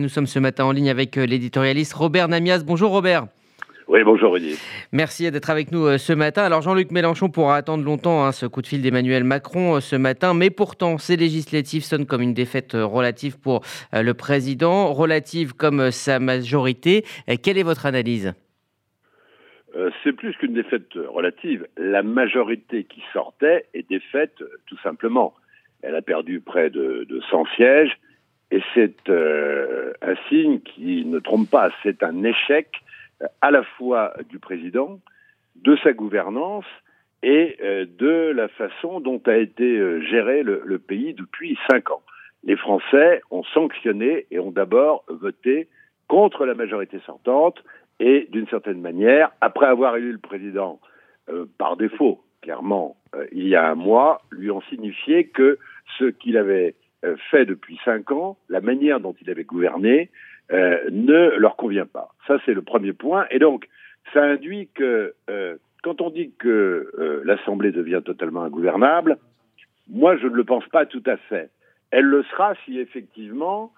[0.00, 2.62] Nous sommes ce matin en ligne avec euh, l'éditorialiste Robert Namias.
[2.64, 3.26] Bonjour Robert.
[3.88, 4.56] Oui, bonjour Rudy.
[4.92, 6.44] Merci d'être avec nous euh, ce matin.
[6.44, 9.96] Alors Jean-Luc Mélenchon pourra attendre longtemps hein, ce coup de fil d'Emmanuel Macron euh, ce
[9.96, 15.90] matin, mais pourtant ces législatives sonnent comme une défaite relative pour le président, relative comme
[15.90, 17.04] sa majorité.
[17.42, 18.34] Quelle est votre analyse?
[20.04, 21.66] C'est plus qu'une défaite relative.
[21.76, 25.34] La majorité qui sortait est défaite tout simplement.
[25.82, 27.98] Elle a perdu près de, de 100 sièges
[28.50, 32.68] et c'est euh, un signe qui ne trompe pas, c'est un échec
[33.22, 35.00] euh, à la fois du président,
[35.56, 36.64] de sa gouvernance
[37.22, 42.02] et euh, de la façon dont a été géré le, pays depuis cinq ans.
[42.44, 45.68] Les Français ont sanctionné et ont d'abord voté
[46.06, 47.62] contre la majorité sortante
[48.00, 50.80] et d'une certaine manière, après avoir élu le président
[51.58, 52.96] par défaut, clairement,
[53.32, 55.58] il y a un mois, lui ont signifié que
[55.98, 56.87] ce qu'il avait euh,
[57.30, 60.10] fait depuis cinq ans, la manière dont il avait gouverné
[60.52, 62.14] euh, ne leur convient pas.
[62.26, 63.26] Ça, c'est le premier point.
[63.30, 63.68] Et donc,
[64.12, 69.18] ça induit que euh, quand on dit que l'Assemblée devient totalement ingouvernable,
[69.88, 71.50] moi, je ne le pense pas tout à fait.
[71.90, 73.72] Elle le sera si effectivement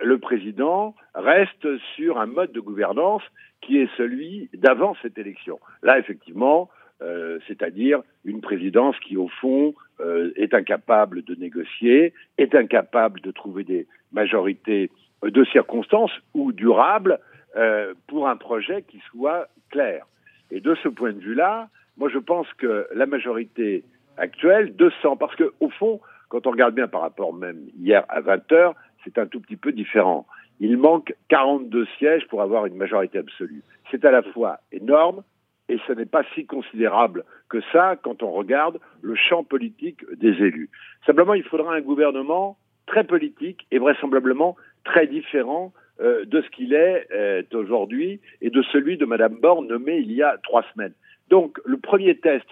[0.00, 3.22] le président reste sur un mode de gouvernance
[3.62, 5.58] qui est celui d'avant cette élection.
[5.82, 6.70] Là, effectivement,
[7.02, 13.30] euh, c'est-à-dire une présidence qui, au fond, euh, est incapable de négocier, est incapable de
[13.30, 14.90] trouver des majorités
[15.22, 17.18] de circonstances ou durables
[17.56, 20.06] euh, pour un projet qui soit clair.
[20.50, 23.84] Et de ce point de vue-là, moi je pense que la majorité
[24.16, 28.20] actuelle, 200, parce que au fond, quand on regarde bien par rapport même hier à
[28.20, 30.26] 20 heures, c'est un tout petit peu différent.
[30.60, 33.62] Il manque 42 sièges pour avoir une majorité absolue.
[33.90, 35.22] C'est à la fois énorme,
[35.70, 40.30] et ce n'est pas si considérable que ça quand on regarde le champ politique des
[40.30, 40.68] élus.
[41.06, 46.74] Simplement, il faudra un gouvernement très politique et vraisemblablement très différent euh, de ce qu'il
[46.74, 50.94] est euh, aujourd'hui et de celui de Madame Borne nommé il y a trois semaines.
[51.28, 52.46] Donc, le premier test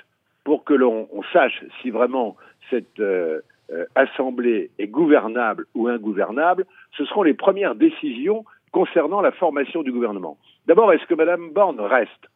[0.44, 2.36] pour que l'on sache si vraiment
[2.70, 3.40] cette euh,
[3.96, 10.38] assemblée est gouvernable ou ingouvernable, ce seront les premières décisions concernant la formation du gouvernement.
[10.66, 12.28] D'abord, est-ce que Madame Borne reste?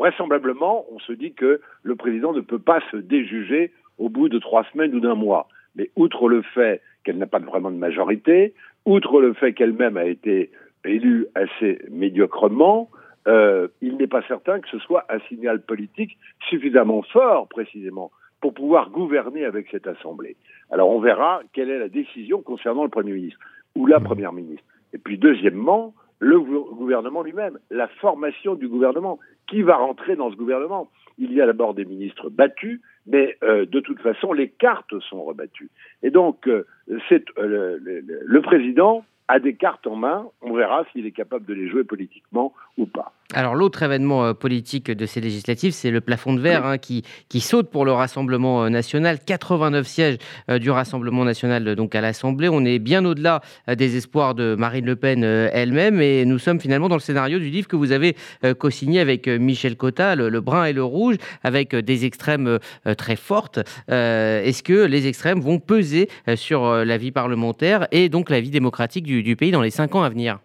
[0.00, 4.38] Vraisemblablement, on se dit que le président ne peut pas se déjuger au bout de
[4.38, 5.46] trois semaines ou d'un mois.
[5.76, 8.54] Mais outre le fait qu'elle n'a pas vraiment de majorité,
[8.86, 10.50] outre le fait qu'elle-même a été
[10.86, 12.88] élue assez médiocrement,
[13.28, 16.16] euh, il n'est pas certain que ce soit un signal politique
[16.48, 20.36] suffisamment fort, précisément, pour pouvoir gouverner avec cette Assemblée.
[20.70, 23.38] Alors on verra quelle est la décision concernant le Premier ministre
[23.76, 24.64] ou la Première ministre.
[24.94, 29.18] Et puis deuxièmement, le gouvernement lui-même, la formation du gouvernement.
[29.48, 30.88] Qui va rentrer dans ce gouvernement?
[31.18, 35.24] Il y a d'abord des ministres battus, mais euh, de toute façon, les cartes sont
[35.24, 35.70] rebattues.
[36.04, 40.28] Et donc, euh, euh, le, président a des cartes en main.
[40.40, 43.12] On verra s'il est capable de les jouer politiquement ou pas.
[43.32, 47.04] Alors l'autre événement euh, politique de ces législatives, c'est le plafond de verre hein, qui,
[47.28, 49.18] qui saute pour le Rassemblement euh, national.
[49.24, 50.18] 89 sièges
[50.50, 52.48] euh, du Rassemblement national donc à l'Assemblée.
[52.48, 56.88] On est bien au-delà des espoirs de Marine Le Pen elle-même et nous sommes finalement
[56.88, 58.16] dans le scénario du livre que vous avez
[58.58, 62.58] co-signé avec Michel Cotta, le, brun et le rouge, avec des extrêmes
[62.96, 63.58] très fortes.
[63.88, 69.04] Est-ce que les extrêmes vont peser sur la vie parlementaire et donc la vie démocratique
[69.04, 70.40] du, du pays dans les cinq ans à venir?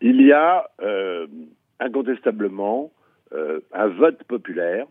[0.00, 0.66] Il y a
[1.80, 2.92] incontestablement
[3.32, 4.86] euh, un vote populaire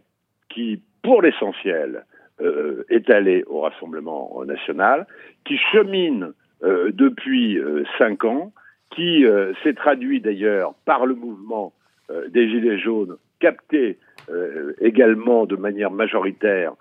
[0.49, 2.05] qui, pour l'essentiel,
[2.41, 5.07] euh, est allé au Rassemblement national,
[5.45, 6.33] qui chemine
[6.63, 7.59] euh, depuis
[7.97, 8.51] cinq ans,
[8.95, 9.23] qui
[9.63, 11.73] s'est traduit d'ailleurs par le mouvement
[12.29, 13.99] des Gilets jaunes, capté
[14.81, 16.73] également de manière majoritaire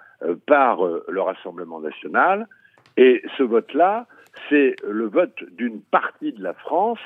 [0.47, 2.49] par le Rassemblement national.
[2.97, 4.07] Et ce vote-là,
[4.49, 6.99] c'est le vote d'une partie de la France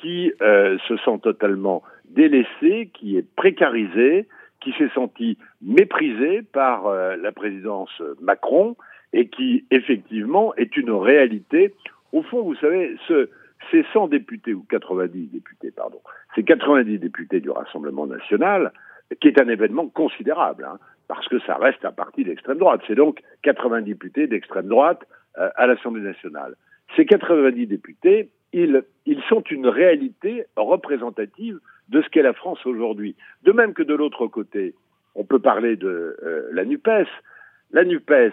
[0.00, 4.26] qui se sent totalement délaissé, qui est précarisé,
[4.60, 8.76] qui s'est senti méprisé par euh, la présidence Macron
[9.12, 11.74] et qui effectivement est une réalité.
[12.12, 13.30] Au fond, vous savez, ce,
[13.70, 16.00] ces 100 députés, ou 90 députés, pardon,
[16.34, 18.72] ces 90 députés du Rassemblement national,
[19.20, 22.82] qui est un événement considérable, hein, parce que ça reste un parti d'extrême droite.
[22.86, 25.06] C'est donc 80 députés d'extrême droite
[25.38, 26.54] euh, à l'Assemblée nationale.
[26.96, 28.82] Ces 90 députés, ils,
[29.28, 31.58] sont une réalité représentative
[31.88, 33.16] de ce qu'est la France aujourd'hui.
[33.42, 34.74] De même que de l'autre côté,
[35.14, 37.08] on peut parler de euh, la NUPES.
[37.72, 38.32] La NUPES,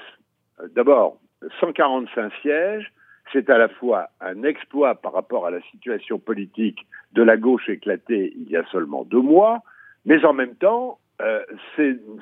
[0.59, 1.19] euh, d'abord,
[1.59, 2.91] 145 sièges,
[3.33, 7.69] c'est à la fois un exploit par rapport à la situation politique de la gauche
[7.69, 9.61] éclatée il y a seulement deux mois,
[10.05, 11.43] mais en même temps, euh,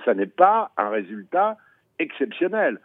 [0.05, 1.57] ça n'est pas un résultat
[1.99, 2.79] exceptionnel.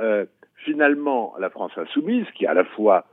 [0.00, 0.26] euh,
[0.56, 3.06] finalement, la France insoumise, qui à la fois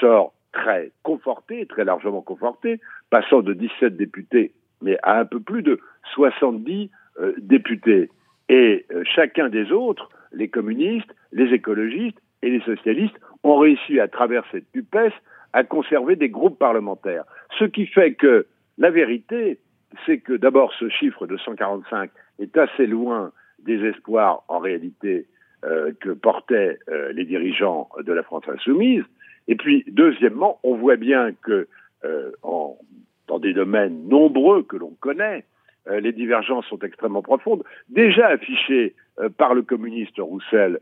[0.00, 2.80] sort très conforté, très largement conforté,
[3.10, 4.52] passant de 17 députés,
[4.82, 5.80] mais à un peu plus de
[6.14, 8.10] 70 euh, députés.
[8.48, 14.08] Et euh, chacun des autres, les communistes, les écologistes et les socialistes, ont réussi à
[14.08, 15.12] travers cette NUPES
[15.52, 17.24] à conserver des groupes parlementaires.
[17.58, 18.46] Ce qui fait que
[18.78, 19.58] la vérité,
[20.06, 25.26] c'est que d'abord ce chiffre de 145 est assez loin des espoirs en réalité
[25.64, 29.04] euh, que portaient euh, les dirigeants de la France insoumise.
[29.50, 31.68] Et puis, deuxièmement, on voit bien que
[32.04, 35.44] euh, dans des domaines nombreux que l'on connaît,
[35.86, 38.94] les divergences sont extrêmement profondes, déjà affichées
[39.38, 40.78] par le communiste Roussel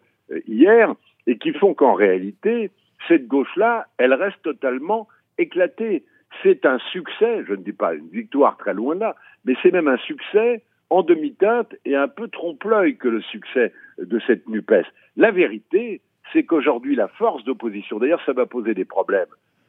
[0.47, 0.95] hier,
[1.27, 2.71] et qui font qu'en réalité,
[3.07, 6.05] cette gauche-là, elle reste totalement éclatée.
[6.43, 9.89] C'est un succès, je ne dis pas une victoire très loin là, mais c'est même
[9.89, 14.87] un succès en demi-teinte et un peu trompe-l'œil que le succès de cette NUPES.
[15.17, 16.01] La vérité,
[16.33, 19.27] c'est qu'aujourd'hui, la force d'opposition, d'ailleurs, ça va poser des problèmes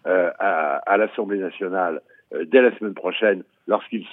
[0.07, 2.01] euh, à, à l'Assemblée nationale
[2.33, 4.06] euh, dès la semaine prochaine, lorsqu'il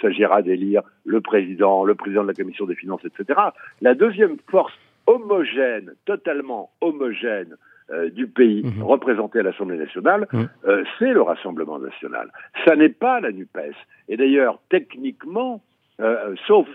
[0.00, 3.40] s'agira d'élire le président, le président de la commission des finances, etc.
[3.80, 4.72] La deuxième force
[5.06, 7.56] homogène, totalement homogène
[7.92, 8.82] euh, du pays mmh.
[8.82, 10.42] représenté à l'Assemblée nationale, mmh.
[10.66, 12.32] euh, c'est le Rassemblement national.
[12.64, 13.76] Ça n'est pas la NUPES.
[14.08, 15.62] Et d'ailleurs, techniquement,
[16.00, 16.66] euh, sauf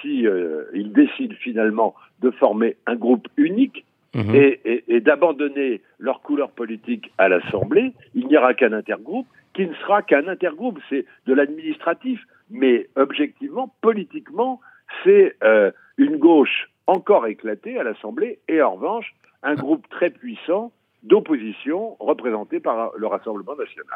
[0.00, 0.26] si
[0.72, 3.84] ils décident finalement de former un groupe unique
[4.14, 9.66] et, et, et d'abandonner leur couleur politique à l'Assemblée, il n'y aura qu'un intergroupe qui
[9.66, 10.78] ne sera qu'un intergroupe.
[10.88, 12.20] C'est de l'administratif,
[12.50, 14.60] mais objectivement, politiquement,
[15.02, 20.72] c'est euh, une gauche encore éclatée à l'Assemblée et en revanche un groupe très puissant
[21.02, 23.86] d'opposition représenté par le Rassemblement national.